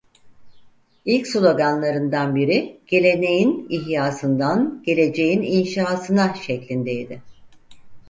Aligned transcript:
İlk 1.05 1.27
sloganlarından 1.27 2.35
biri 2.35 2.79
"Geleneğin 2.87 3.67
İhyasından 3.69 4.81
Geleceğin 4.85 5.41
İnşasına" 5.41 6.33
şeklindeydi. 6.35 7.21